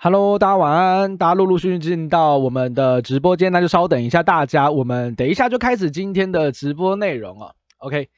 [0.00, 1.16] Hello，大家晚安。
[1.16, 7.50] 大家陆陆续续进到我们的直播间，那就稍等一下，大家，我们等一下就开始今天的直播内容啊。
[7.78, 8.08] OK，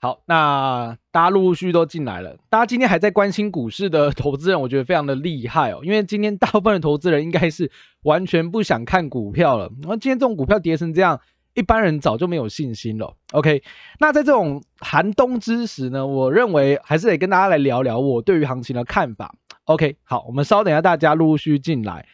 [0.00, 2.36] 好，那大家陆陆续续都进来了。
[2.50, 7.70] 大家今天还在关心股市的投资人，我觉得非常的厉害哦，因为今天大部分的投资人应该是
[8.02, 9.70] 完全不想看股票了。
[9.82, 11.20] 然后今天这种股票跌成这样。
[11.54, 13.14] 一般人早就没有信心了。
[13.32, 13.62] OK，
[14.00, 19.34] 那在这种寒冬之时呢，我认为还是得跟大家来聊聊我对于行情的看法。
[19.64, 22.06] OK，好，我们稍等一下，大家陆续进来。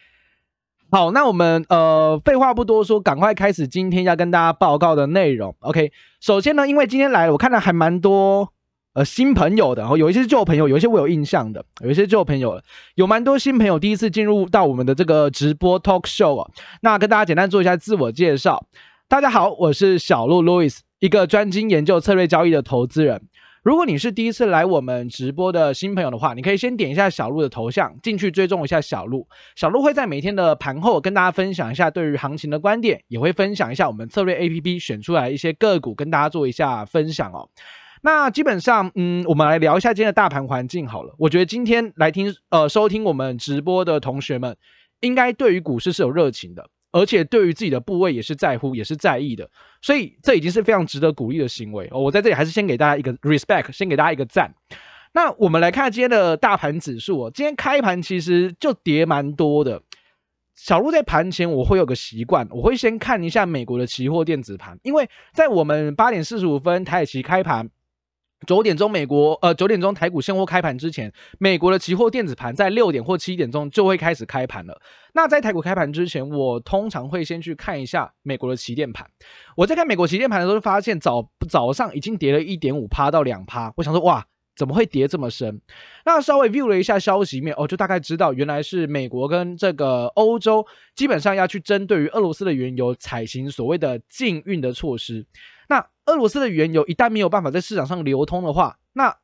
[0.89, 5.55] 好，那我们呃废话不多说，赶快开始今天要跟大家报告的内容。
[5.59, 8.51] OK，首先呢，因为今天来了，我看到还蛮多
[8.93, 12.61] 呃新朋友的，然后有一些旧朋友，有一些我有印象的，有一些旧朋友，
[12.95, 16.51] 有蛮多新朋友第一次进入到我们的这个直播 talk show 啊。
[16.81, 18.65] 那跟大家简单做一下自我介绍。
[19.11, 23.27] 大家好，我是小路 Louis，一个专精研究策略交易的投资人。
[23.61, 29.27] 如果你是第一次来我们直播的新朋友的话，你可以先点一下小路的头像，进去追踪一下小路。
[29.57, 37.49] 小路会在每天的盘后跟大家分享一下对于行情的观点，也会分享一下我们策略 APP 选出来一些个股，跟大家做一下分享哦。
[38.01, 41.13] 那基本上，嗯，我们来聊一下今天的大盘环境好了。
[41.17, 44.55] 我觉得今天来听呃收听我们直播的同学们，
[45.01, 46.69] 应该对于股市是有热情的。
[46.91, 49.49] 而且对于自己的部位也是在乎，也是在意的，
[49.81, 51.99] 所以这已经是非常值得鼓励的行为哦。
[51.99, 54.53] 我在这里还是先给大家一个 respect，先给大家一个赞。
[55.13, 59.81] 那我们来看今天的大盘指数哦，今天开盘其实就跌蛮多的。
[60.55, 67.69] 小鹿在盘前我会有个习惯，我会先看一下美国的期货电子盘，因为在我们八点四十五分台指期开盘。
[68.47, 74.81] 九点钟美国呃九点钟台股现货开盘之前，美国的期货电子盘在六点或七点钟就会开始开盘了。
[75.13, 79.07] 那在台股开盘之前，我通常会先去看一下美国的期电盘。
[79.55, 83.71] 我在看美国期电盘的时候，发现早早上已经跌了一点五趴到两趴。
[83.77, 84.25] 我想说，哇，
[84.55, 85.61] 怎么会跌这么深？
[86.05, 95.27] 那稍微 view 了一下消息面，哦，就大概知道原来是美国跟这个欧洲基本上要去针对于俄罗斯的原油采行所谓的禁运的措施。
[95.71, 99.15] 那俄罗斯的原油一旦没有办法在市场上流通的话，那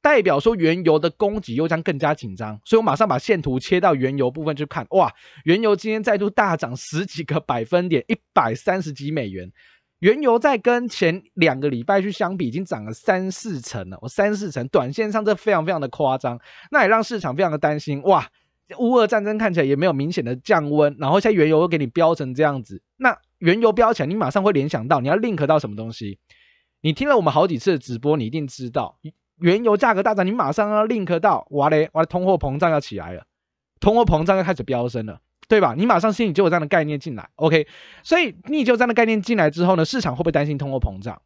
[0.00, 2.60] 代表说原油的供给又将更加紧张。
[2.64, 5.12] 所以我马上把线图切到原油部分去看，哇，
[5.42, 9.50] 原油今天再度大涨十几个百分点，一百三十几美元。
[9.98, 13.98] 原油在跟前两个礼拜去相比，已经涨了三四成了。
[14.00, 16.38] 我三四成，短线上这非常非常的夸张，
[16.70, 18.00] 那也让市场非常的担心。
[18.02, 18.28] 哇，
[18.78, 23.18] 乌俄战争看起来也没有明显的降温，然后现在原油又给你飙成这样子，那。
[23.38, 26.18] 原油飙起来，你马上会联想到你要 link 到什么东西？
[26.80, 28.98] 你听了我们好几次的直播，你一定知道，
[29.38, 33.24] 原油价格大涨，你马上要 link 到，哇嘞，哇嘞，通货膨胀要起来了，
[33.80, 35.74] 通货膨胀要开始飙升了，对吧？
[35.76, 37.66] 你马上心里就有这样的概念进来，OK？
[38.02, 41.20] 所以你就这样的概念进来之后呢，市场会不会担心通货膨胀？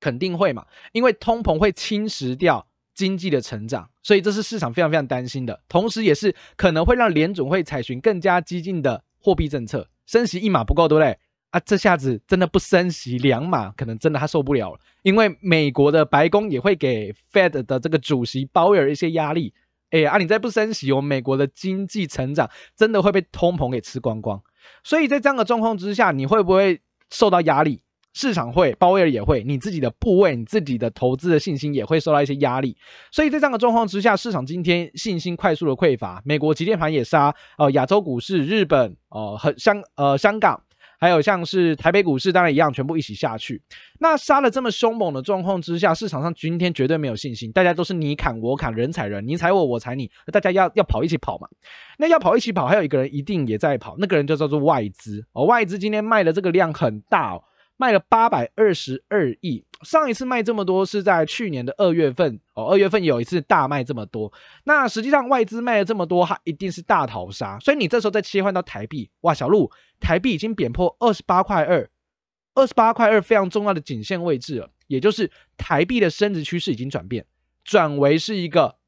[0.00, 9.89] 肯定会嘛，因为通膨会侵蚀掉经济的成长，所以这是市场非常非常担心的，同时也是可能会让联总会采取更加激进的货币政策。
[10.10, 11.16] 升息一码不够，对不对？
[11.50, 14.80] 啊，这下子真的不升息两码，可能真的他受不了了。
[15.02, 19.54] 因为美国的白宫也会给 Fed 的这个主席鲍威尔一些压力。
[19.90, 24.42] 哎，啊，你再不升息，我们美国的经济成长真的会被通膨给吃光光。
[24.82, 27.82] 所以在这样的状况之下，你会不会受到压力？
[28.12, 32.76] 市场会，鲍威尔也会，你自己的部位，你自己的投资的信心也会受到一些压力。
[33.12, 40.60] 所以在这样的状况之下，市场今天信心快速的匮乏，美国期电盘也杀，呃，亚洲股市、日本，呃，很香，呃，香港，
[40.98, 43.62] 还有像是台北股市，当然一样，全部一起下去。
[44.00, 51.46] 那杀了这么凶猛的状况之下，市场上今天绝对没有信心，大家都是你砍我砍，人踩人，你踩我，我踩你，大家要要跑一起跑嘛。
[51.96, 57.44] 那要跑一起跑，还有一个人一定也在跑，那个人就叫做外资哦，外资今天卖的这个量很大哦。
[57.80, 64.30] 卖了八百二十二亿，上一次卖这么多是在去年的二月份哦，二月份有一次大卖这么多。
[64.64, 67.58] 那实际上外资卖了这么多，它一定是大逃杀。
[67.58, 71.88] 所以你这时候再切换到台币，哇，小路，台币已经贬破二十八块二，
[72.54, 77.24] 二十八块二非常重要的颈线位置了，也就是台币的升值趋势已经转变，
[77.64, 78.79] 转为是一个。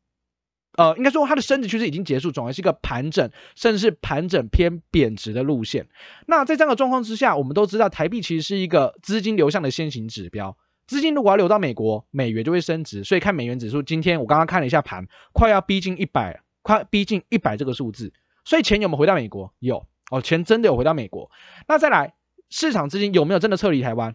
[0.77, 5.87] 呃，应该说它的升值趋势已经结束，转为是一个盘整，甚至是盘整偏贬值的路线。
[6.27, 10.57] 那在这样的状况之下，我们都知道台币其实是一个资金流向的先行指标。
[10.87, 13.05] 资金如果要流到美国，美元就会升值。
[13.05, 18.13] 所以看美元指数，今天我刚刚看了一下盘，快要逼近一百，快逼近一百这个数字。
[18.45, 19.53] 所以钱有没有回到美国？
[19.61, 21.31] 有哦，钱真的有回到美国。
[21.69, 22.15] 那再来，
[22.51, 24.15] 市场资金有没有真的撤离台湾？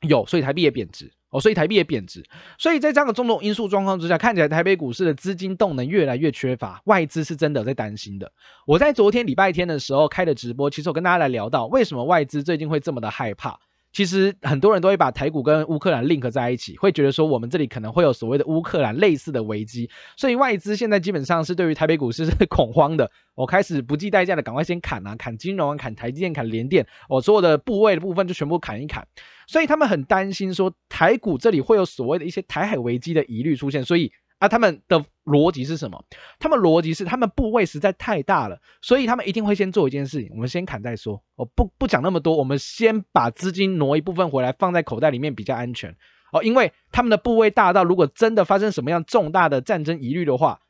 [0.00, 1.12] 有，所以台币也贬值。
[1.32, 2.24] 哦，所以台币也贬值，
[2.58, 8.32] 所以在这样的种种因素状况之下，看起来台北股市的资金动能越来越缺乏，外资是真的在担心的。
[8.66, 13.60] 我在昨天礼拜天的时候开的直播，其实我跟大家来聊到，为什么外资最近会这么的害怕？
[13.92, 23.10] 其实很多人都会把台股跟乌克兰 link 在一起，会觉得说我们这里可能会有所谓的乌克兰类似的危机，所以外资现在基本上是对于台北股市是恐慌的。
[23.34, 29.06] 我开始不计代价的赶快先砍啊，砍金融啊，砍台积电，砍联电，我所有的部位的部分就全部砍一砍。
[29.46, 34.12] 所以他们很担心说台股这里会有所谓的一些台海危机的疑虑出现，所以。
[34.40, 36.04] 啊，他们的逻辑是什么？
[36.40, 41.22] 他们逻辑是他们部位实在太大了，所以他们一定会先做一件事情，我们先砍再说。
[41.36, 45.94] 哦，不不讲那么多，我们先把资金挪一部分回来，放在口袋里面比较安全。
[46.32, 50.60] 哦，因为他们的部位大到，如果真的发生什么样重大的战争疑虑的话。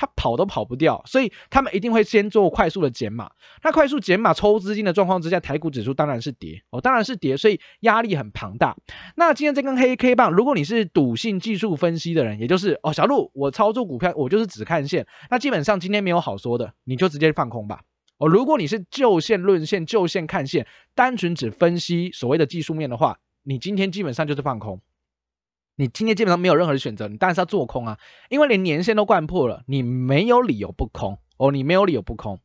[0.00, 3.28] 他跑都跑不掉，所以他们一定会先做快速的减码。
[3.64, 8.76] 那快速减码抽资金的状况之下，台股指数当然是跌哦，当然是跌，所以压力很庞大。
[9.16, 17.80] 那今天这根黑 K 棒，如果你是赌性技术分析的人，也就是哦，小路我操作股票我就是只看线，那基本上今天没有好说的，你就直接放空吧。
[18.18, 24.80] 哦，如果你是就线论线，就线看线，单纯只分析所谓的技术面的话，你今天基本上就是放空。
[25.80, 27.96] 你今天基本上没有任何的选择，你当然是要做空啊，
[28.30, 32.40] 因为连年线都掼破了，你没有理由不空哦，你没有理由不空。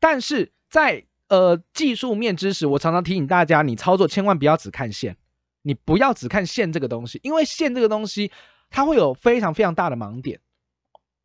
[0.00, 5.18] 但是在呃技术面知识，我常常提醒大家，你操作千万不要只看线，
[5.60, 8.32] 你不要只看线这个东西，因为线这个东西
[8.70, 10.40] 它会有非常非常大的盲点，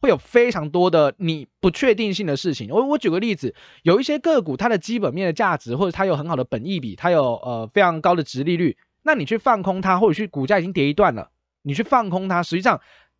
[0.02, 2.70] 会有非常多的你不确定性的事情。
[2.72, 11.30] 我我举个例子，有一些个股它的基本面的价值，或者它有很好的本益比，它有呃非常高的殖利率，那你去放空它，或者去股价已经跌一段了。
[11.64, 12.80] 你去放空它，实际上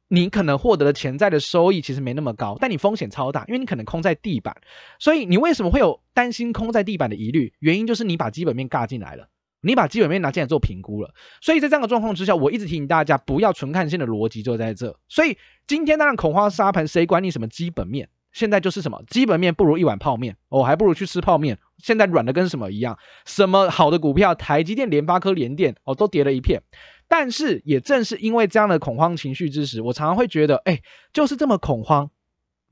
[0.10, 4.56] 你可能获得的潜在的收益其实没那么高，但你风险超大，因为你可能空在地板。
[5.00, 7.52] 所以你为什么会有担心空在地板的疑虑？
[7.60, 9.28] 原因就是你把基本面尬进来了，
[9.62, 11.14] 你把基本面拿进来做评估了。
[11.42, 15.00] 所以在这样的状况之下，我一直提醒大家不要纯看线的逻辑就在这。
[15.08, 18.10] 所以今天当然恐慌沙盘，谁管你什么基本面？
[18.34, 21.60] 现在就是什么基本面不如一碗泡面，我、还不如去吃泡面。
[21.84, 22.98] 现在软的跟什么一样？
[23.26, 26.64] 什么好的股票，台积电、联发科、联电哦，都跌了一片。
[27.10, 30.82] 但是也正是因为这样的恐慌情绪之时，我常常会觉得，哎，
[31.12, 32.10] 就是这么恐慌，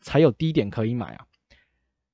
[0.01, 1.25] 才有低点可以买啊。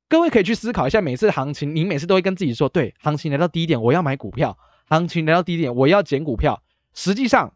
[0.09, 4.57] 各位可以去思考一下，每次行情，你每次都会跟自己说，对，行情来到低点，我要买股票；
[4.89, 6.63] 行情来到低点，我要减股票。
[6.95, 7.53] 实际上，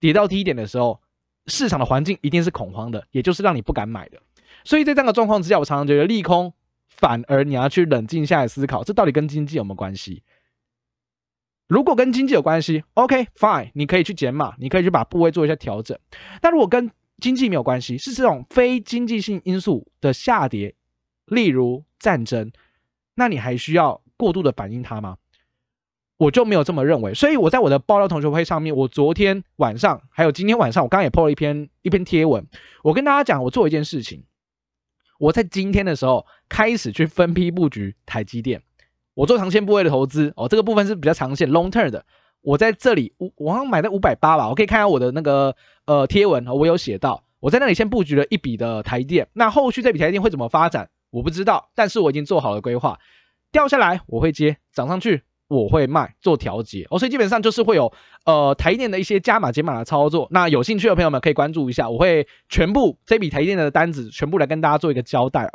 [0.00, 1.02] 跌到低点的时候，
[1.46, 4.18] 市场的环境一定是恐慌的，也就是让你不敢买的。
[4.64, 6.54] 所以在这样的状况之下，我常常觉得利空，
[6.96, 10.22] 反而你要去冷静下来思考，这到底跟经济有没有关系？
[11.68, 15.98] 如果跟经济有关系，OK fine，你可以去减码，你可以去把部位做一下调整。
[16.40, 20.74] 但如果跟经济没有关系，是这种非经济性因素的下跌，
[21.26, 22.52] 例如战争，
[23.14, 25.16] 那你还需要过度的反应它吗？
[26.18, 27.12] 我就没有这么认为。
[27.12, 32.46] 所以我在我的爆料同学会上面，我昨天晚上还有今天晚上，我刚刚也 po 了一篇一篇贴文，
[32.84, 34.22] 我跟大家讲，我做一件事情，
[35.18, 38.62] 我在今天的时候开始去分批布局台积电。
[39.14, 42.04] 我做长线部位的投资哦，这个部分是比较长线 long term 的。
[42.42, 49.26] 我在这里，我我好像买在五百八吧，我可以看下我的那个呃贴文，我有写到，我在那里先布局了一笔的台电。
[49.32, 52.98] 那后续这笔台电会怎么发展，我不知道，但是我已经做好了规划，
[53.50, 55.22] 掉下来我会接，涨上去。
[55.48, 57.92] 我会卖做调节哦，所以基本上就是会有
[58.24, 60.26] 呃台电的一些加码减码的操作。
[60.30, 65.50] 那有兴趣的朋友们可以关注一下，我会全部这笔台电的单子全部来跟大家做一个交代哦。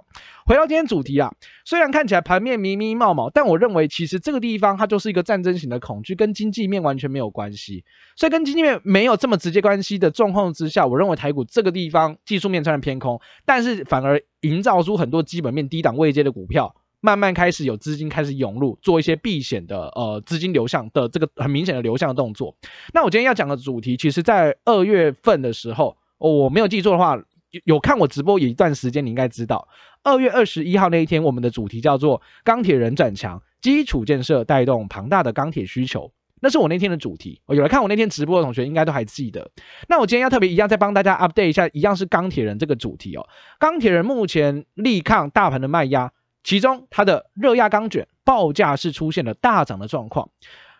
[0.45, 1.33] 回到今天主题啊，
[1.65, 7.83] 虽然看起来盘面迷迷冒冒，但我认为其实这个地方它就是一个战争型的恐惧，跟经济面完全没有关系。
[8.15, 16.75] 所以跟经济面没有这么直接关系的状况之下，我认为台股这个地方技术面虽然偏空，但是反而营造出很多基本面低档位阶的股票。
[17.01, 22.55] 慢慢开始有资金开始涌入，做一些避险的呃资金流向的这个很明显的流向的动作。
[22.93, 27.17] 那我今天要讲的主题，其实在二月份的时候，哦，我没有记错的话，
[27.49, 29.67] 有有看我直播有一段时间，你应该知道，
[30.03, 37.41] 二月二十一号那一天，我们的主题叫做“钢铁人转强，基础建设带动庞大的钢铁需求”，那是我那天的主题。
[37.47, 39.49] 有来看我那天直播的同学应该都还记得。
[39.89, 43.27] 那我今天要特别一样再帮大家 update 一下，一样是钢铁人这个主题哦。
[43.59, 46.11] 钢铁人目前力抗大盘的卖压。
[46.43, 50.29] 其中，它的热轧钢卷报价是出现了大涨的状况。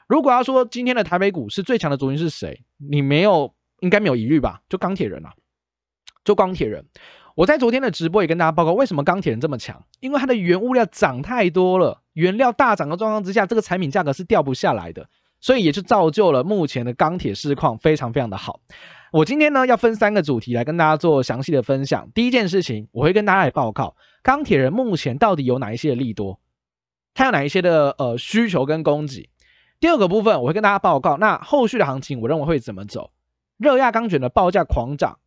[0.08, 4.62] 如果要说今天的台北股市最强的族群是谁，你没有应该没有疑虑吧？
[4.68, 5.34] 就钢铁人啊，
[6.24, 6.86] 就钢铁人。
[7.34, 9.86] 我在昨天的直播也跟大家报告，为什么钢铁人这么强？
[10.02, 15.08] 因为它的原物料涨太多了，原料大涨的状况之下，这个产品价格是掉不下来的，
[15.40, 18.60] 所以也就造就了目前的钢铁市况非常非常的好。
[19.12, 22.10] 我今天呢要分三个主题来跟大家做详细的分享。
[22.16, 23.98] 第一件事情，我会跟大家来报告。
[24.24, 26.40] 钢铁人目前到底有哪一些的利多？
[27.14, 29.30] 它有哪一些的呃需求跟供给？
[29.82, 33.12] 第二个部分我会跟大家报告，那后续的行情我认为会怎么走？
[33.58, 35.20] 热轧钢卷的报价狂涨，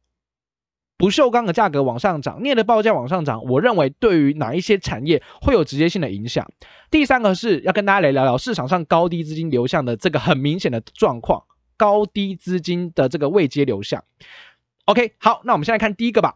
[0.96, 6.50] 不锈钢的价格往上涨，镍的报价往上涨，我认为对于哪一些产业会有直接性的影响？
[6.90, 11.42] 第三个是要跟大家来聊聊市场上高低资金流向的这个很明显的状况，
[11.76, 14.04] 高低资金的这个位阶流向。
[14.86, 16.34] OK，好，那我们先来看第一个吧。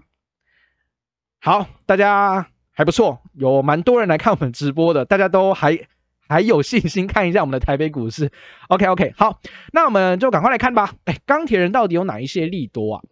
[1.41, 5.79] 好，大家还不错，有蛮多人来看我们直播的，大家都还
[6.29, 8.31] 还有信心看一下我们的台北股市。
[8.69, 9.41] OK OK，好，
[9.73, 10.95] 那我们就赶快来看吧。
[11.05, 13.03] 哎，钢铁人到底有哪一些利多啊？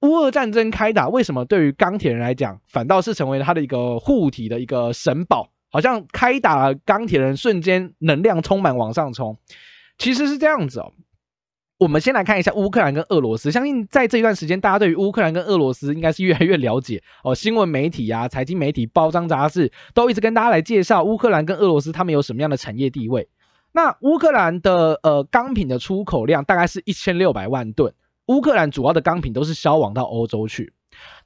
[0.00, 5.50] 乌俄战争开打，为什么对于钢铁人来讲，反倒是成为他的一个护体的一个神宝？
[5.70, 9.38] 好像开打钢铁人瞬间能量充满往上冲。
[9.98, 10.92] 其实是这样子哦。
[11.78, 13.50] 我们先来看一下乌克兰跟俄罗斯。
[13.50, 17.34] 相信在这一段时间，大家对于乌克兰跟俄罗斯应该是越来越了解哦。
[17.34, 23.28] 新闻媒体啊、财经媒体、包装杂志都一直跟大家来介绍乌克兰跟俄罗斯他们有什么样的产业地位。
[23.72, 27.92] 那乌克兰的呃钢品的出口量大概是一千六百万吨。
[28.28, 30.72] 乌克兰主要的钢品都是销往到欧洲去，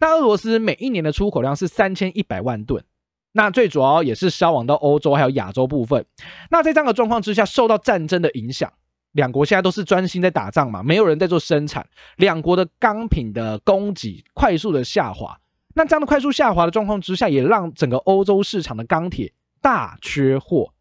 [0.01, 2.85] 那俄罗斯每一年的出口量是三千一百万吨，
[3.33, 6.05] 那最主要也是销往到欧洲还有亚洲部分。
[6.51, 8.71] 那在这样的状况之下，受到战争的影响，
[9.13, 11.87] 两国现在都是专心在打仗嘛，没有人在做生产，
[12.17, 15.39] 两国的钢品的供给快速的下滑。
[15.75, 20.73] 那这样的快速下滑的状况之下，也让整个欧洲市场的钢铁大缺货，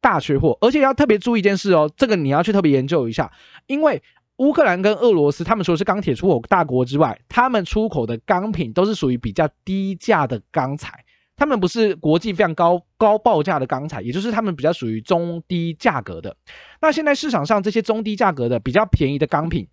[0.00, 0.56] 大缺货。
[0.60, 3.32] 而且要特别注意一件事哦，这个你要去特别研究一下，
[3.66, 4.02] 因为。
[4.40, 11.04] 乌克兰跟俄罗斯，他们除了是钢铁出口大国之外，他们出口的钢品都是属于比较低价的钢材，
[11.40, 16.36] 他们不是国际非常高高报价的钢材，也就是他们比较属于中低价格的。
[16.82, 19.66] 那现在市场上这些中低价格的比较便宜的钢品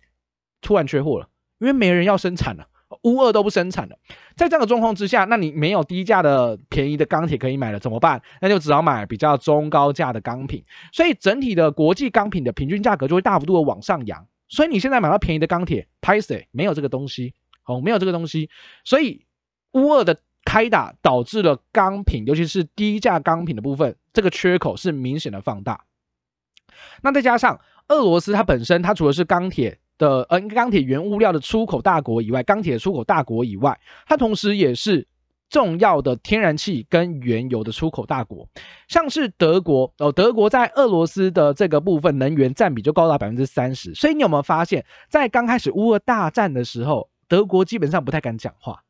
[0.62, 2.68] 突然缺货了，因为没人要生产了，
[3.02, 3.98] 乌二都不生产了。
[4.34, 8.22] 在这样的状况之下，那你没有低价的便宜的钢铁可以买了，怎么办？
[8.40, 14.26] 那就只好买比较中高价的钢品，所以整体的国际钢品的平均价格就会大幅度的往上扬。
[14.48, 16.48] 所以你现在买到便宜的钢铁，拍谁？
[16.50, 17.34] 没有这个东西，
[17.66, 18.48] 哦，没有这个东西。
[18.84, 19.26] 所以
[19.72, 25.84] 乌二的开打导致了钢品，尤其是低价钢品的部分，这个缺口是明显的放大。
[27.02, 35.06] 那再加上俄罗斯它本身，它除了是钢铁的，呃，钢铁原物料的出口大国以外，钢铁出口大国以外，它同时也是。
[35.50, 38.46] 重要的天然气跟原油的出口大国，
[38.86, 43.94] 像是德国哦，德国在俄罗斯的这个部分能源占比就高达百分之三十。
[43.94, 48.82] 所以你有没有发现，在刚开始乌俄大战的时候，德国基本上不太敢讲话，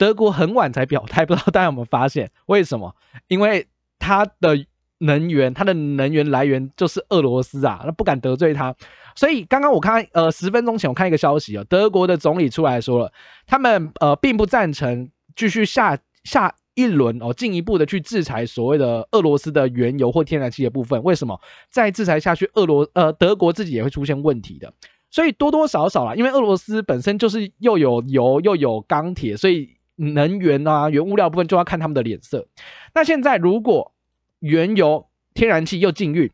[0.00, 2.30] 德国很晚才表态，不知道大家有没有发现？
[2.46, 2.96] 为什么？
[3.28, 3.66] 因为
[3.98, 4.56] 它的
[4.96, 8.74] 能源，它的能源来源就是俄罗斯啊，那不敢得罪他。
[9.14, 13.12] 所以刚刚我看，呃，十分钟前我看一个消息啊，德国的总理出来说了，
[13.46, 15.10] 他们呃并不赞成。
[15.36, 21.02] 继续下下一轮哦，进一步的去制裁所谓的俄罗斯的原油或天然气的部分。
[21.02, 21.40] 为什么？
[21.70, 24.72] 再制裁下去，俄罗呃德国自己也会出现问题的。
[25.10, 32.48] 所以多多少少啦，因为俄罗斯本身就是又有油又有钢铁，所以能源啊原物料部分就要看他们的脸色。
[32.94, 33.92] 那现在如果
[34.38, 36.30] 原油、天然气又禁运，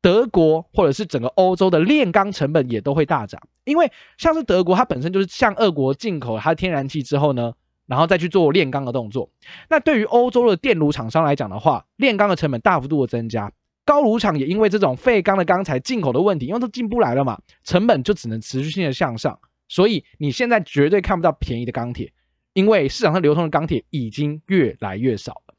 [0.00, 3.40] 德国或者是整个欧洲的炼钢成本也都会大涨。
[3.64, 7.54] 因为像是德国，它本身就是向俄国进口它的天然气之后呢。
[7.86, 9.28] 然后再去做炼钢的动作。
[9.68, 13.52] 那对于欧洲的电炉厂商来讲的话，炼钢的成本大幅度的增加，
[13.84, 19.38] 高炉厂也因为这种废钢的钢材进口的问题，因为都进不来了嘛，成本就只能持续性的向上。
[19.68, 22.10] 所以你现在绝对看不到便宜的钢铁，
[22.54, 25.54] 因为市场上流通的钢铁已经越来越少了。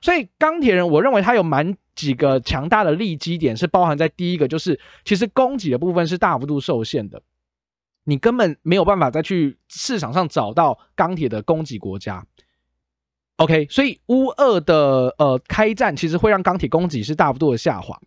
[0.00, 7.22] 所以钢铁人，我认为它有蛮几个强大的利基点，是包含在第一个，就是其实供给的部分是大幅度受限的。
[8.06, 12.26] 你根本没有办法再去市场上找到钢铁的供给国家
[13.36, 17.98] ，OK，所以乌二的呃开战其实会让钢铁供给是大幅度的下滑。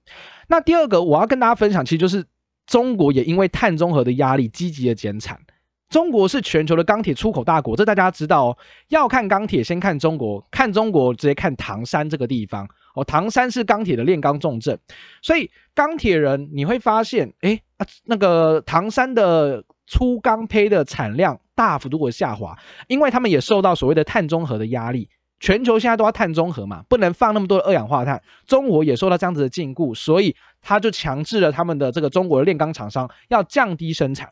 [0.48, 2.28] 那第二个我要跟大家分享，其实就是
[2.68, 5.42] 中国也因为碳中和的压力积极的减产。
[5.90, 8.58] 中国是全球的钢铁出口大国，这大家知道哦。
[8.90, 13.04] 要看钢铁，先看中国，看中国直接看唐山这个地方哦。
[13.04, 14.78] 唐山是钢铁的炼钢重镇，
[15.22, 19.64] 所以钢铁人你会发现，哎啊，那个唐山的。
[19.90, 22.58] 粗钢坯的产量大幅度的下滑，
[22.90, 25.08] 因为他们也受到所谓的碳中和的压力。
[25.40, 28.22] 全球现在都要碳中和嘛，不能放那么多的二氧化碳。
[28.46, 34.30] 中国也受到这样子的禁锢，所以他就强制了他们的这个中国的炼钢厂商要降低生产。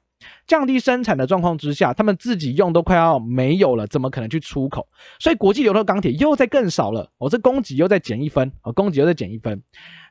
[0.48, 4.88] 降低生产的状况之下，他们自己用都快要没有了，怎么可能去出口？
[5.20, 7.12] 所以国际流通钢铁又在更少了。
[7.17, 9.62] 哦、这供给又在减一分，哦，供给又在减一分。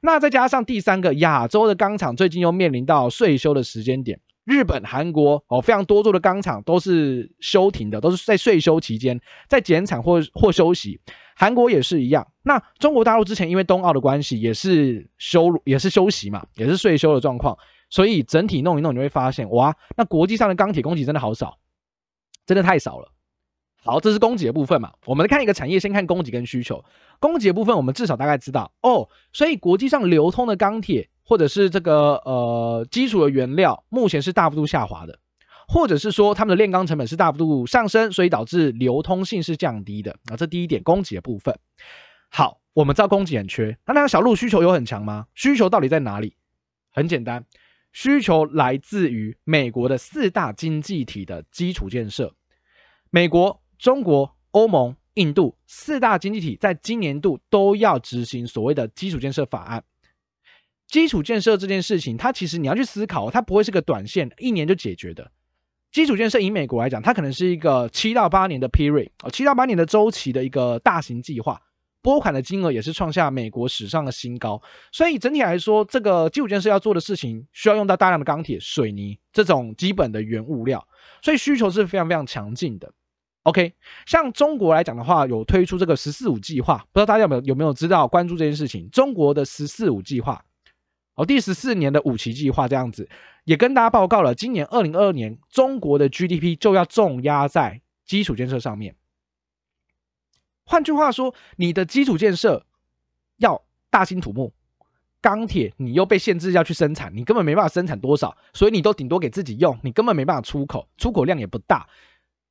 [0.02, 4.20] 那再加上第三个，亚洲的钢厂最近又面临到税收的时间点。
[4.44, 9.18] 日本、韩国哦，非常多座的钢厂都是休停的，都是在税收期间
[9.48, 11.00] 在减产或或休息。
[11.34, 12.28] 韩国也是一样。
[12.42, 17.56] 那中国大陆之前因为冬奥的关系，也是休也是休息嘛，也是税收的状况。
[17.94, 21.60] 所以整体弄一弄，你会发现哇，那国际上的钢铁供给真的好少。
[22.44, 23.12] 真的太少了。
[23.84, 24.94] 好，这是供给的部分嘛。
[25.06, 26.84] 我们来看一个产业，先看供给跟需求。
[27.20, 35.20] 供给的部分，我们至少大概知道哦，所以国际上流通的钢铁或者是这个呃基础的原料，目前是大幅度下滑的，
[35.68, 40.36] 或者是说他们的炼钢成本是大幅度上升，所以导致流通性是降低的啊。
[40.36, 41.56] 这第一点，供给的部分。
[42.28, 45.28] 好，我们知道供给很缺，那那个小路需求有很强吗？
[45.36, 46.34] 需求到底在哪里？
[46.90, 47.44] 很简单，
[47.94, 52.34] 需求来自于美国的四大经济体的基础建设。
[53.08, 59.84] 美国、中国、欧盟、印度四大经济体在今年度都要执行所谓的基础建设法案。
[60.88, 65.30] 基础建设这件事情，它其实你要去思考，它不会是个短线一年就解决的。
[65.92, 71.62] 基础建设以美国来讲，它可能是一个七到八年的 period 哦，七到八年的周期的一个大型计划。
[72.04, 74.60] 拨款的金额也是创下美国史上的新高，
[74.92, 80.86] 所以整体来说，这个基础建设要做的事情需要用到大量的钢铁、水泥这种基本的原物料，
[81.22, 82.92] 所以需求是非常非常强劲的。
[83.44, 83.72] OK，
[84.04, 88.90] 像中国来讲的话，有推出这个“十四五”计划，不知道大家有没有有没有知道关注这件事情？
[88.90, 90.44] 中国的“十四五”计划，
[91.14, 93.08] 哦，第十四年的五期计划这样子，
[93.44, 98.94] 也跟大家报告了，今年二零二二年中国的 GDP 就要重压在基础建设上面。
[100.64, 102.64] 换句话说，你的基础建设
[103.36, 104.52] 要大兴土木，
[105.20, 111.88] 钢铁你又被限制要去生产，你根本没办法生产多少，所以你都顶多给自己用，你根本没办法出口，出口量也不大，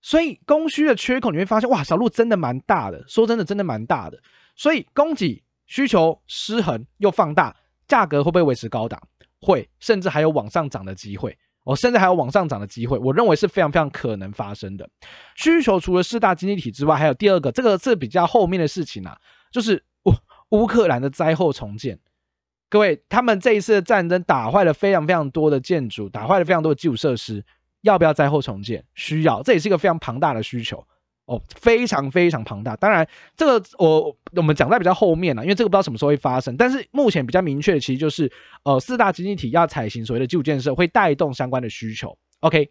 [0.02, 4.22] 所以供需的缺口你会发现，哇，小路真的蛮大的，说真的，真的蛮大的，
[4.56, 7.56] 所以供给需求失衡又放大，
[7.88, 9.02] 价格会不会维持高档？
[9.40, 11.38] 会，甚至还有往上涨的机会。
[11.64, 14.90] 哦，甚至还有往上涨的机会，我认为是非常非常可能发生的。
[15.36, 19.18] 需求除了四大经济体之外，还有第二个，这个是比较后面的事情啊，
[19.52, 20.14] 就是乌
[20.50, 22.00] 乌克兰的灾后重建。
[22.70, 27.46] 各位，他们这一次的战争打坏了非常非常多的建筑，打坏了非常多的基础设施，
[27.82, 28.84] 要不要灾后重建？
[28.96, 30.86] 需要，这也是一个非常庞大的需求。
[31.26, 32.76] 哦，非常非常庞大。
[32.76, 36.58] 当然，这个我我们讲在比较后面了，因为这个不知道什么时候会发生。
[36.58, 38.30] 但是目前比较明确的，其实就是
[38.64, 42.18] 呃四大经济体要采行所谓的基础建设，会带动相关的需求。
[42.42, 42.70] OK，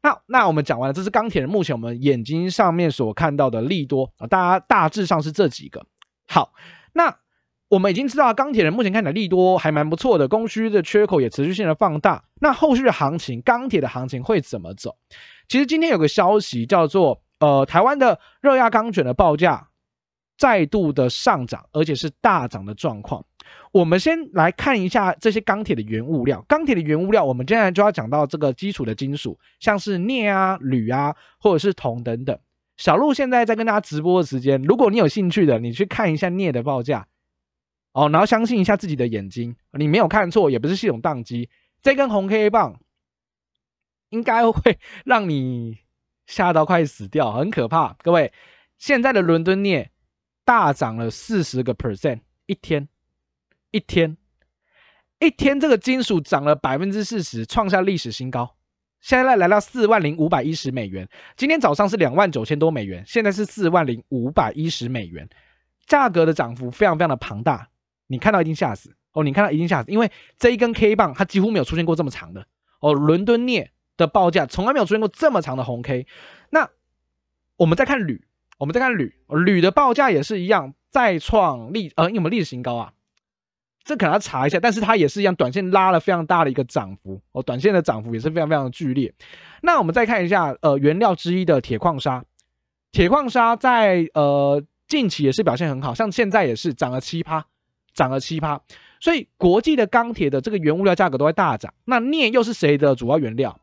[0.00, 5.84] 那那我们讲完了，这是钢铁人目前我们眼睛上面所看到的利多啊，大家大致上是这几个。
[6.26, 6.54] 好，
[6.94, 7.18] 那
[7.68, 12.24] 我们已经知道钢铁人目前看起来利多还蛮不错的，供需的缺口也持续性的放大。
[12.40, 14.96] 那后续的行情，钢铁的行情会怎么走？
[15.48, 17.20] 其实今天有个消息叫做。
[17.40, 19.68] 呃，台湾的热轧钢卷的报价
[20.36, 23.24] 再度的上涨，而且是大涨的状况。
[23.72, 26.44] 我们先来看一下这些钢铁的原物料。
[26.46, 32.38] 钢铁的原物料，我们接下来就要讲到这个基础的金属，像是镍啊、铝啊，或者是铜等等。
[32.76, 37.06] 小路现在在跟大家直播的时间，如果你有兴趣的，你去看一下镍的报价
[37.92, 41.48] 哦，然后相信一下自己的眼睛，你没有看错，也不是系统宕机。
[41.82, 42.80] 这根红 K 棒
[44.10, 45.78] 应该会让你。
[46.30, 47.92] 吓到快死掉，很可怕。
[48.04, 48.32] 各位，
[48.78, 49.90] 现在的伦敦镍
[50.44, 52.88] 大涨了四十个 percent，一天，
[53.72, 54.16] 一天，
[55.18, 58.54] 一天，这个金属涨了百分之四十，创下历史新高。
[59.00, 65.28] 现在来到四万零五百一十美元，今天早上是两万九千多美元，现在是四万零五百一十美元，
[65.88, 67.68] 价格的涨幅非常非常的庞大。
[68.06, 72.46] 你看到一定吓死哦，你看到一定吓死，因为这一根 K 棒它几乎没有出现过这么长的
[72.80, 73.72] 哦，伦敦镍。
[74.00, 76.06] 的报价从来没有出现过这么长的红 K，
[76.48, 76.68] 那
[77.56, 78.24] 我们再看铝，
[78.58, 82.92] 我们再看铝，铝的报价也是一样再创历呃，有没有历史新高啊？
[83.82, 89.12] 这可能要查一下，但是它也是一样，短线拉了非常大的一个涨幅哦，短线的涨幅也是非常非常的剧烈。
[89.62, 92.24] 那我们再看一下呃，原料之一的铁矿砂，
[92.92, 97.46] 铁矿砂在呃近期也是表现很好，像现在也是涨了七趴，
[97.94, 98.60] 涨了七趴，
[99.00, 101.72] 所以国际的钢铁的这个原物料价格都在大涨。
[101.84, 103.58] 那镍又是谁的主要原料？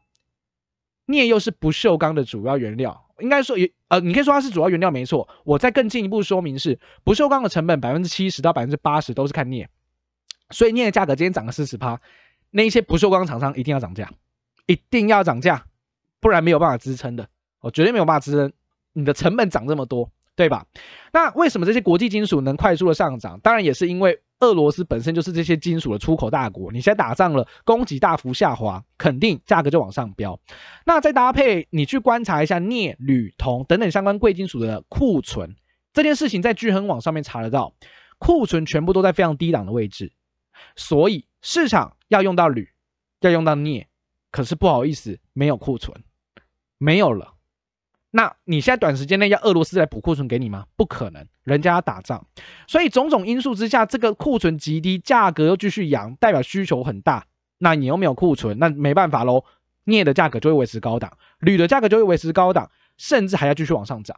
[1.07, 5.27] 镍又是不锈钢的主要原料，应该说也呃，你可以说它是主要原料没错。
[5.43, 9.67] 我再更进一步说明是，不锈钢的成本百分之七十到百分之八十都是看镍，
[10.51, 11.99] 所以镍的价格今天涨了四十趴，
[12.51, 14.11] 那一些不锈钢厂商一定要涨价，
[14.67, 15.65] 一定要涨价，
[16.19, 17.27] 不然没有办法支撑的，
[17.61, 18.51] 我绝对没有办法支撑，
[18.93, 20.65] 你的成本涨这么多，对吧？
[21.13, 23.39] 那为什么这些国际金属能快速的上涨？
[23.39, 24.19] 当然也是因为。
[24.39, 30.39] 俄罗斯本身就是这些金属的出口大国，你现在打仗了，供给大幅下滑，肯定价格就往上飙。
[30.85, 35.55] 那再搭配你去观察一下镍、铝、铜等等相关贵金属的库存，
[35.91, 37.73] 这件事情在巨亨网上面查得到，
[38.19, 40.11] 库存全部都在非常低档的位置，
[40.75, 42.69] 所以市场要用到铝，
[43.21, 43.87] 要用到镍，
[44.29, 46.03] 可是不好意思，没有库存，
[46.77, 47.33] 没有了。
[48.11, 50.65] 那你现在短时间内要俄罗斯来补库存给你吗？
[50.75, 52.25] 不可能，人家要打仗，
[52.67, 57.25] 所以种种因素之下，这个库存极低，价格又继续扬，代表需求很大。
[57.59, 59.43] 那你又没有库存，那没办法喽，
[59.83, 64.17] 镍的价格就会维持高档，铝的价格就会维持高档，甚至还要继续往上涨。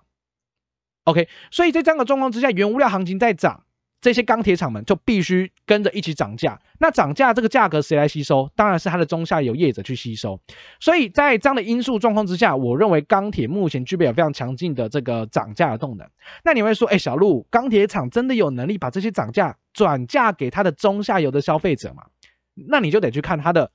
[1.05, 3.63] OK，所以在这样的状况之下，原物料行情在涨。
[4.01, 8.49] 这些钢铁厂们就必须跟着一起涨价，那涨价这个价格谁来吸收？
[8.55, 10.39] 当然是它的中下游业者去吸收。
[10.79, 16.09] 所以在这样的因素状况之下，我认为钢铁目前具备有非常强劲的这个涨价的动能。
[16.45, 22.05] 那你会说，哎，小路，钢铁厂真的有能力把这些涨价转嫁给它的中下游的消费者吗？
[22.53, 23.71] 那你就得去看它的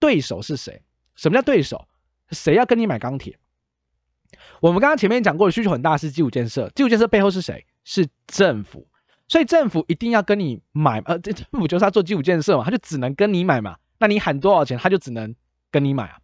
[0.00, 0.82] 对手是谁。
[1.14, 1.86] 什么叫对手？
[2.30, 3.38] 谁要跟你买钢铁？
[4.60, 7.64] 我们刚刚前面讲过的需求很大是基础建设，基础建设背后是谁？
[7.84, 8.88] 是政府。
[9.28, 13.76] 所以政府一定要跟你买，呃，这政府就是他做基础建设嘛，他就只能跟你买嘛。
[13.98, 15.34] 那你喊多少钱，他就只能
[15.70, 16.18] 跟你买啊。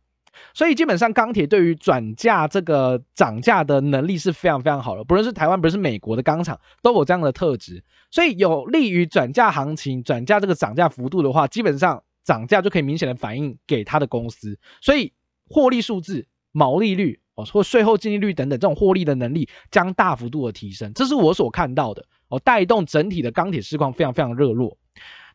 [0.55, 15.13] 所以基本上钢铁对于转嫁这个涨价的能力是非常非常好的，不论是台湾，不是美国的钢厂都有这样的特质，所以有利于转嫁行情、转嫁这个涨价幅度的话，基本上涨价就可以明显的反映给他的公司，所以
[15.49, 22.07] 获利数字、毛利率哦，或税后净利率等等这种获利的能力将大幅度的提升，这是我所看到的。
[22.33, 24.79] 哦，带动整体的钢铁市况非常非常热络。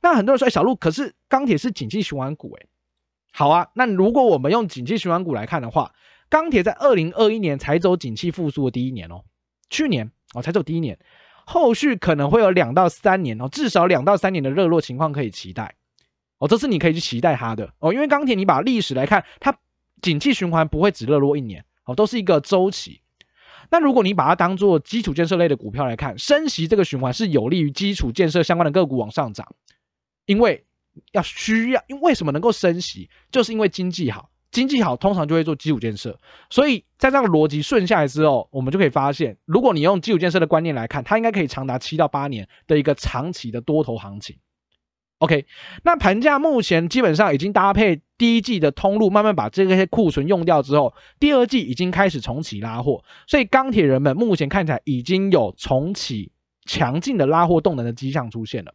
[0.02, 2.66] 那很多人说，哎，小陆，可是钢铁是景气循环股，哎，
[3.32, 3.68] 好啊。
[3.76, 5.94] 那如果我们用景气循环股来看的话，
[6.28, 9.24] 钢铁在二零二一年才走景气复苏的第一年哦，
[9.70, 10.98] 去年哦才走第一年，
[11.46, 15.76] 后续可能会有两到三年哦，至少两到三年的热络情况可以期待
[16.40, 19.56] 哦，这是你可以去期待它的哦，因为钢铁你把历史来看，它
[20.02, 23.02] 景气循环不会只热络一年哦，都是一个周期。
[23.70, 29.56] 那如果你把它当做基础建设类的股票来看，升息这个循环是有利于基础建设相关的个股往上涨，
[30.26, 30.66] 因为
[31.12, 44.38] 要需要，因为什么能够升息，就是因为经济好，经济好通常就会做基础建设，所以在这样逻辑顺下来之后，我们就可以发现，如果你用基础建设的观念来看，它应该可以长达七到八年的一个长期的多头行情。
[45.20, 45.48] OK，
[45.84, 56.32] 那盘价目前基本上已经搭配第一季的通路，慢慢把这些库存用掉之后，第二季已经开始重启拉货，所以钢铁人们目前看起来已经有重启
[56.66, 58.74] 强劲的拉货动能的迹象出现了。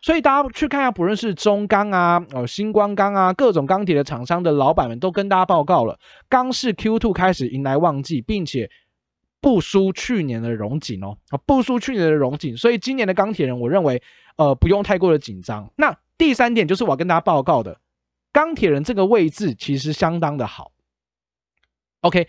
[0.00, 8.68] 所以大家去看一下，不论是中钢啊、哦新光钢啊，各种钢铁的厂商的老板们都跟大家报告了，钢市 Q2 开始迎来旺季，并且
[9.42, 14.02] 不输去年的荣景哦，啊不输去年的荣景，所以今年的钢铁人，我认为。
[14.36, 15.70] 呃，不用太过的紧张。
[15.76, 17.78] 那第三点就是我要跟大家报告的，
[18.32, 20.72] 钢铁人这个位置其实相当的好。
[22.00, 22.26] OK，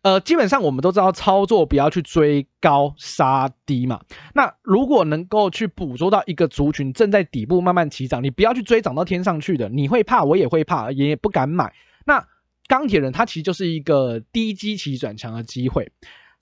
[0.00, 4.00] 呃，基本上我们都知道操作不要去追高杀低嘛。
[4.34, 11.74] 那如果能够去捕捉到一个族群正在底部慢慢起涨，你不要去追涨到天上去的，你会怕，我也会怕，也不敢买。
[12.06, 12.26] 那
[12.66, 15.92] 钢铁人它其实就是一个低基期转强的机会。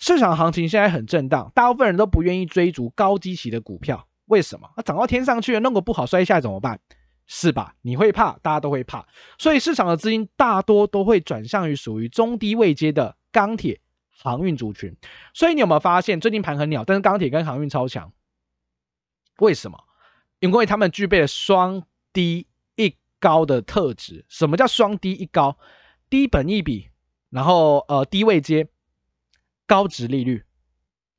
[0.00, 4.08] 市场行情现在很震荡，大部分人都不愿意追逐高基期的股票。
[4.24, 4.68] 为什么？
[4.76, 6.80] 那涨到天上去了，弄个不好摔下来怎么办？
[7.26, 7.76] 是吧？
[7.82, 9.06] 你会怕，大家都会怕，
[9.38, 14.96] 所以市场的资金大多都会转向于属于中低位阶的钢铁、航运族群。
[15.34, 18.12] 所以你有没有发现，最近盘很鸟，但是钢铁跟航运超强？
[19.38, 19.78] 为什么？
[20.38, 21.82] 因为他们具备了双
[22.12, 24.24] 低一高的特质。
[24.28, 25.58] 什么叫双低一高？
[26.08, 26.88] 低本一比，
[27.28, 28.66] 然后呃低位阶，
[29.70, 30.42] 高值利率。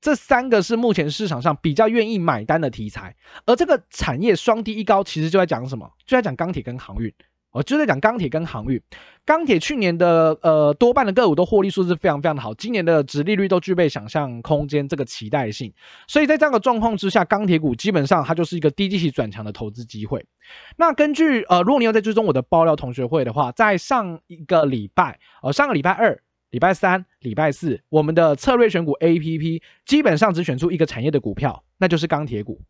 [0.01, 5.89] 这三个是目前市场上比较愿意买单的题材，而这个产业双低一高，其实就在讲什么？
[6.05, 7.13] 就在讲钢铁跟航运，
[7.51, 8.81] 哦，就在讲钢铁跟航运。
[9.23, 15.71] 钢铁去年的呃多半的个股都获利数字非常非常的好，今年的值利率都具备想象空间，这个期待性。
[16.07, 20.25] 所以在这样的状况之下，钢铁股基本上它就是一个低基期转强的投资机会。
[20.75, 26.19] 那根据呃，如果你有在追踪我的爆料同学会的话，在上一个礼拜，呃，上个礼拜二。
[26.51, 32.61] 礼拜三、礼拜四，我们的策略选股 APP 基本上只选出一个产业的股票，那就是钢铁股。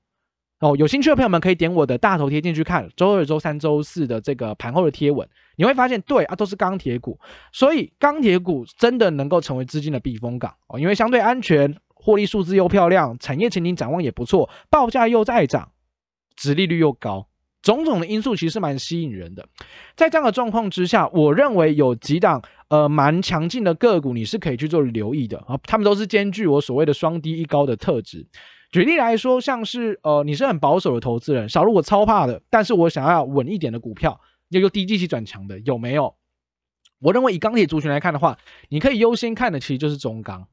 [0.60, 7.20] 哦，有兴趣的朋友们可以点我的大头贴进去看，周二、周三、周四的这个盘后的贴文，你会发现，对啊，都是钢铁股，
[7.52, 15.72] 所以钢铁股真的能够成为资金的避风港哦，因为相对安全，获利数字又漂亮，产业前景展望也不错，报价又在涨，
[16.36, 17.28] 殖利率又高。
[17.62, 19.48] 种种的因素其实蛮吸引人的，
[19.96, 25.60] 在这样的状况之下，我认为有几档呃蛮强劲的个股，你是可以去做留意的啊。
[25.64, 28.28] 他们都是兼具我所谓的双低一高的特质。
[28.72, 34.20] 举例来说，像是呃你是很保守的投资人，小路我超怕的，但是我想要稳一点的股票，
[34.50, 36.16] 要有低基期转强的，有没有？
[37.00, 38.38] 我认为以钢铁族群来看的话，
[38.70, 40.48] 你可以优先看的其实就是中钢。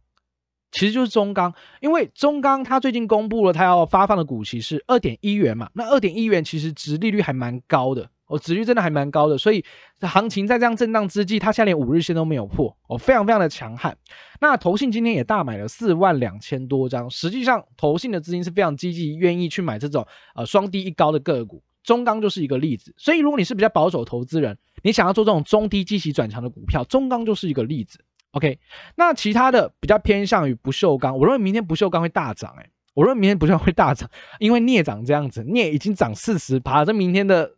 [0.71, 9.65] 其实就是中钢，因为中钢它最近公布了它要发放的股息是二点一元嘛，那二点一元其实殖利率还蛮高的哦，殖率真的还蛮高的，所以
[10.03, 13.97] 行情在这样震荡之际，它现在连五日线都没有破哦，非常非常的强悍。
[14.41, 22.95] 那投信今天也大买了四万两千多张，实际上投信的资金是非常积极，愿意去买这种呃双低一高的个股，中钢就是一个例子。
[22.99, 28.01] 所以如果你是比较保守投资人，你想要做这种中低基期转强的股票，中钢就是一个例子。
[28.33, 28.59] OK，
[28.97, 37.53] 那其他的比较偏向于不锈钢，我认为明天不锈钢会大涨，哎，我认为明天不锈钢会大涨，因为镍涨这样子，镍已经涨四十趴，这明天的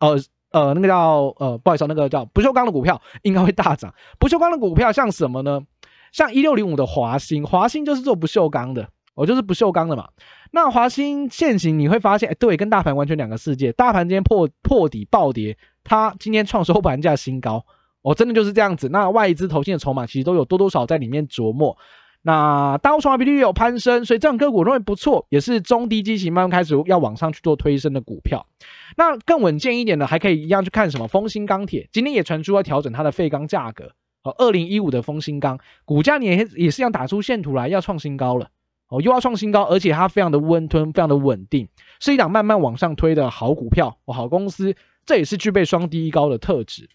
[0.00, 0.18] 呃
[0.50, 3.94] 呃那个叫呃不好意思，那个叫不锈钢的股票应该会大涨。
[4.18, 5.62] 不锈钢的股票像什么呢？
[6.12, 10.10] 像一六零五的华兴，华兴就是做不锈钢的，我、就是不锈钢的嘛。
[10.50, 13.72] 那华兴现行你会发现，哎，对，跟大盘完全两个世界。
[13.72, 17.64] 大盘今天破破底暴跌，它今天创收盘价新高。
[18.02, 18.88] 哦，真的就是这样子。
[18.88, 21.76] 那外资投信的筹码其实都有多多少在里面琢磨。
[22.24, 28.46] 那大户筹码比率有攀升，所以这种个股我认为不错，也是中低基型慢慢开始要往上去做推升的股票。
[28.96, 33.92] 那更稳健一点的，还可以一样去看什么风兴钢铁，今天也传出要调整它的废钢价格。
[34.22, 38.50] 哦，二零一五的风兴钢股价也也是一样打出线图来，要创新高了。
[38.86, 41.66] 哦，又要创新高，而且它非常的温吞，非常的稳定，
[41.98, 46.88] 是一档慢慢往上推的好股票哦，好公司，这也是具备双低一高的特质。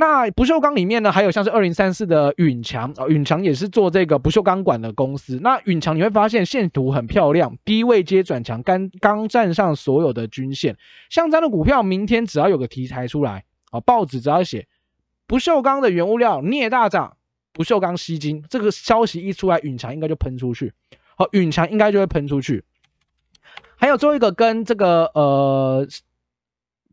[0.00, 5.38] 那不锈钢里面呢，还有像是二零三四的允强啊，允强也是做这个不锈钢管的公司。
[5.42, 10.78] 那允强你会发现线图很漂亮，低位接转强，刚刚站上所有的均线。
[11.10, 14.66] 像这样的股票，明天只要有个题材出来啊，报纸只要写
[15.26, 17.18] 不锈钢的原物料镍大涨，
[17.52, 20.72] 不锈钢吸金，这个消息一出来，允强应该就喷出去。
[21.14, 22.64] 好，允强应该就会喷出去。
[23.76, 25.86] 还有最后一个跟这个呃。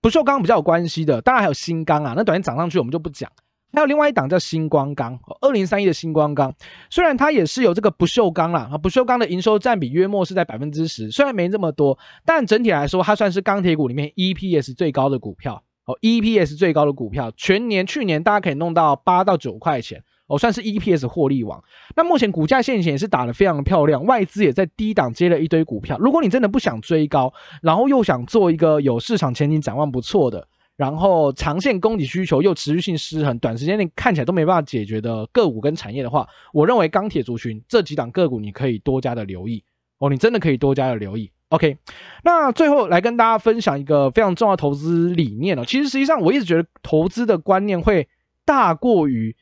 [0.01, 3.31] 不锈钢比较有关系的，当然还有新钢啊，那短线涨上去我们就不讲。
[3.73, 6.51] 还有另外一档叫新光钢，二零三一的新光钢，
[6.89, 20.03] 虽然它也是有这个不锈钢啦，啊，不锈钢的营收占比约莫是在百分之十，虽然没这么多，但整体来说它算是钢铁股里面 EPS 最高的股票哦，EPS 最高的股票，全年去年大家可以弄到八到九块钱。
[20.27, 21.63] 哦，算是 EPS 获利王。
[21.95, 25.97] 那目前股价线型也是打得非常漂亮，外资也在低档接了一堆股票。
[25.99, 39.63] 如果你真的不想追高，然后又想做一个有市场前景展望不错的，然后长线供给需求又持续性失衡，短时间内看起来都没办法解决的个股跟产业的话，我认为钢铁族群这几档个股你可以多加的留意。
[39.99, 41.31] 哦，你真的可以多加的留意。
[41.49, 41.77] OK，
[42.25, 45.63] 那最后来跟大家分享一个非常重要的投资理念哦。
[45.65, 48.09] 其实实际上我一直觉得投资的观念会
[48.45, 49.33] 大过于。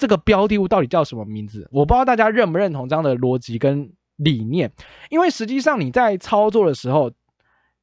[0.00, 1.68] 这个标的物到底叫什么名字？
[1.70, 4.72] 我不知道大家认不认同这样的逻辑跟理念，
[5.10, 7.12] 因为实际上你在操作的时候，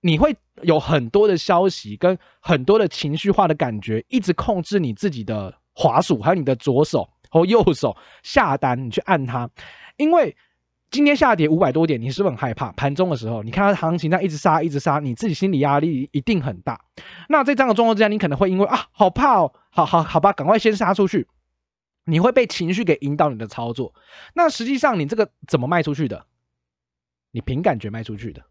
[0.02, 9.48] 你会有很多的消息跟很多的情绪化的感觉，一直控制你自己的滑鼠，还有你的左手和右手下单，你去按它。
[9.98, 10.36] 因为
[10.90, 12.72] 今天下跌五百多点，你是不是很害怕？
[12.72, 16.82] 盘中的时候，你看它行情在一直杀，一直杀，你自己心理压力一定很大。
[17.30, 21.28] 那在这样的状况之下，你可能会因为啊，好怕哦，好好好吧，赶快先杀出去。
[22.10, 23.93] 你会被情绪给引导你的操作，
[24.34, 26.26] 那实际上你这个怎么卖出去的？
[27.32, 28.41] 你凭感觉卖出去的，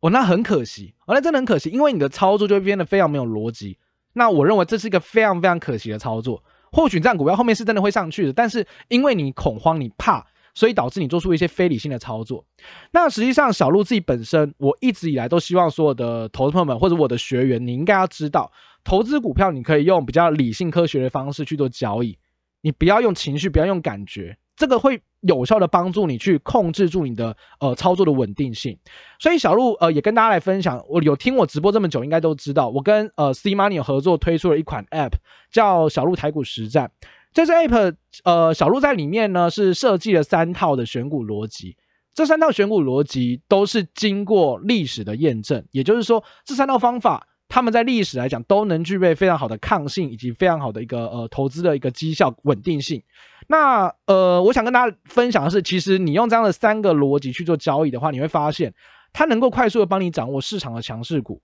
[0.00, 3.78] 哦，那很可惜，哦，那真的很可惜，因为你的操作就会变得非常没有逻辑。
[4.12, 6.42] 那我认为这是一个非常非常可惜的操作。
[6.72, 12.44] 或许这样股票后面是真的会上去的，但是因为你恐慌、你怕，所以导致你做出一些非理性的操作。
[12.90, 18.50] 那实际上小鹿自己本身，我一直以来都希望所有的投资朋友们或者我的学员，你应该要知道，
[18.82, 22.18] 投资股票你可以用比较理性科学的方式去做交易。
[22.60, 28.78] 你不要用情绪，不要用感觉，这个会有效的帮助你去控制住你的呃操作的稳定性。
[29.18, 35.12] 所以小鹿呃也跟大家来分享，我有听我直播这么久，应该都知道，我跟呃 C Money 合作推出了一款 App，
[35.50, 36.90] 叫小鹿台股实战。
[37.32, 41.76] 这支 App 呃小鹿在里面呢是设计了三套的选股逻辑，
[42.14, 47.28] 这三套选股逻辑都是经过历史的验证，也就是说这三套方法。
[47.56, 53.02] 他们在历史来讲都能具备非常好的抗性，以及非常好的一个呃投资的一个绩效稳定性。
[53.46, 58.74] 那呃，我想跟大家分享的是，其实你用这样的三个逻辑去做交易的话，你会发现
[59.14, 61.40] 它能够快速的帮你掌握市场的强势股，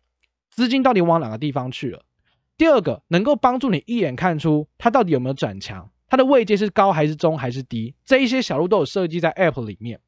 [0.51, 2.03] 资金到底往哪个地方去了。
[2.59, 9.99] 第二个，能够帮助你一眼看出它到底有没有转强，它的位阶是高还是中还是低，这一些小路都有设计在 App 里面。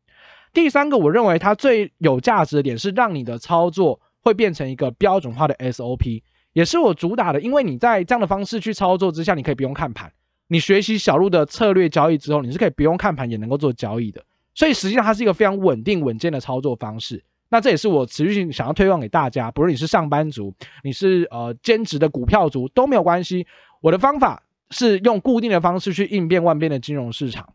[0.52, 4.02] 第三个，我认为它最有价值的点是让你的操作。
[4.24, 6.22] 会变成一个标准化的 SOP，
[6.54, 7.40] 也是我主打的。
[7.40, 10.10] 因为你在这样的方式去操作之下，你可以不用看盘。
[10.48, 14.24] 你学习小路的策略交易之后，你是可以不用看盘也能够做交易的。
[14.54, 17.22] 所以实际上它是一个非常稳定稳健的操作方式。
[17.50, 19.50] 那这也是我持续性想要推广给大家。
[19.50, 23.46] 不论你是上班族，你是呃兼职的股票族都没有关系。
[23.80, 27.52] 我的方法是用固定的方式去应变万变的金融市场。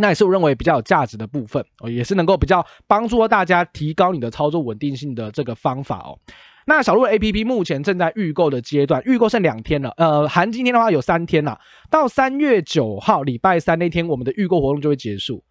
[0.00, 6.16] 那也是我认为比较有价值的部分哦，也是能够比较帮助大家提高你的操作稳定性的这个方法哦。
[6.66, 11.58] 那小鹿 APP 目前正在预购的阶段，预购剩两天了，呃，含今天的话有三天了，
[11.90, 15.42] 到三月九号礼拜三那天，我们的预购活动就会结束。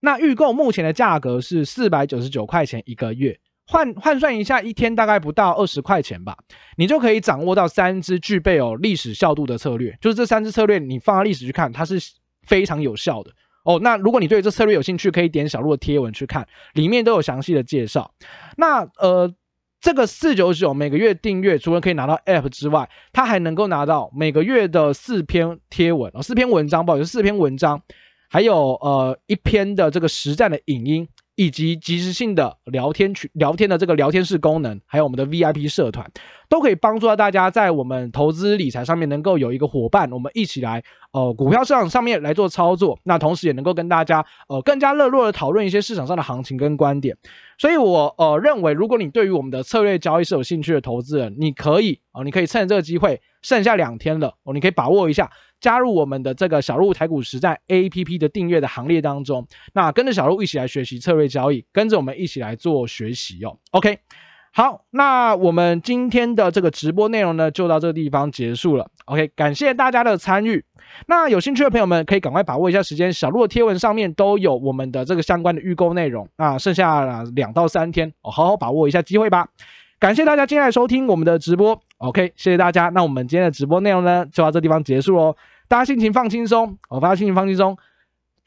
[0.00, 6.36] 那预购目前的价格是四百九十九块钱一个月，换换算一下，一天大概不到二十块钱吧，
[6.76, 11.98] 你就可以掌握到三支具备有历史效度的策略，就是这三支策略你放到历史去看，它是。
[12.46, 13.30] 非常有效的
[13.68, 13.78] 哦。
[13.82, 18.12] 那如果你对这策略有兴趣，可以点小鹿的贴文去看，里面都有详细的介绍。
[18.56, 19.34] 那呃。
[19.80, 27.80] 这个四九九每个月订阅，除了可以拿到 App 之外，它还能够拿到每个月的四篇贴文哦，四篇文章，不好意思，四篇文章，
[28.28, 31.08] 还有呃一篇的这个实战的影音。
[31.36, 36.10] 以及即时性的聊天群、聊天的这个聊天室功能，还有我们的 VIP 社团，
[36.48, 40.82] 都可以帮助到大家在我们投资理财上面能够有一个伙伴，我们一起来
[41.12, 42.98] 呃股票市场上面来做操作。
[43.04, 47.16] 那同时也能够跟大家呃更加热络的讨论一些市场上的行情跟观点。
[47.58, 55.30] 所以我呃认为，如果你对于我们的策略交易是有兴趣的投资人，你可以哦、呃，你可以趁这个机会，剩下两天了哦，你可以把握一下。
[55.60, 63.58] 加入我们的这个小鹿台股实战 APP 的订阅的行列当中，那跟着小鹿一起来学习策略交易，跟着我们一起来做学习哦。
[63.72, 63.98] OK，
[64.52, 68.88] 好，那我们今天的这个直播内容呢，就到这个地方结束了。
[69.04, 70.64] OK，感谢大家的参与。
[71.06, 76.28] 那有兴趣的朋友们可以赶快把握一下时间，小鹿的贴文上面都有我们的这个相关的预购内容。
[76.36, 79.48] 那剩下两到三天，哦，好好把握一下机会吧。
[80.00, 82.88] 感谢大家今天来收听我们的直播，OK，谢谢大家。
[82.88, 85.36] 那我们今天的直播内容呢，就到这地方结束喽。
[85.68, 87.76] 大家心情放轻松，我发心情放轻松。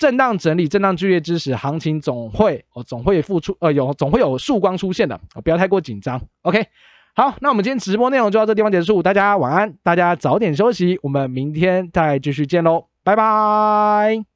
[0.02, 6.20] 震荡整理、震荡剧烈之时，行情总会哦，总会付出呃有总会有曙光出现的，哦不要太过紧张。
[6.42, 6.66] OK，
[7.14, 14.31] 好，那我们今天直播内容就到这地方结束，大家晚安，大家早点休息，我们明天再继续见喽，拜拜。